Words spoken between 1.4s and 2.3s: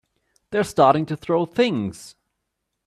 things!